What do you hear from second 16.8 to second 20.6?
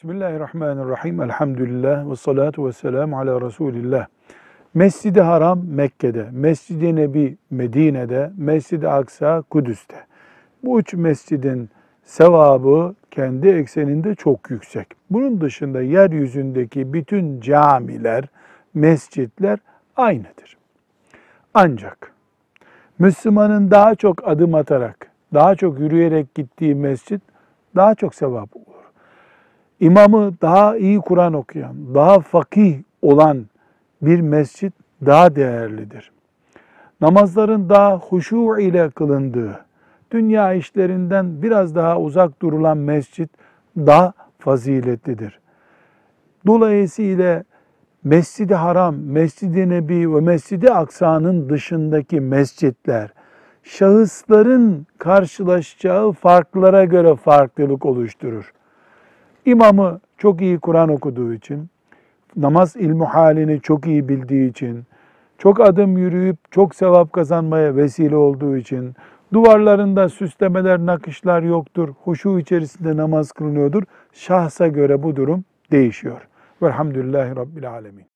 bütün camiler, mescitler aynıdır.